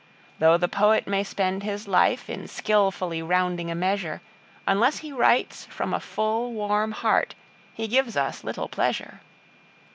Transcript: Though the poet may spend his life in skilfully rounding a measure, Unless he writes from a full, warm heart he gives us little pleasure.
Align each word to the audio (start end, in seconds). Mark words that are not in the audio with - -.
Though 0.39 0.57
the 0.57 0.67
poet 0.67 1.05
may 1.05 1.23
spend 1.23 1.61
his 1.61 1.87
life 1.87 2.27
in 2.27 2.47
skilfully 2.47 3.21
rounding 3.21 3.69
a 3.69 3.75
measure, 3.75 4.23
Unless 4.65 4.97
he 5.05 5.11
writes 5.11 5.65
from 5.65 5.93
a 5.93 5.99
full, 5.99 6.51
warm 6.53 6.91
heart 6.91 7.35
he 7.71 7.87
gives 7.87 8.17
us 8.17 8.43
little 8.43 8.67
pleasure. 8.67 9.21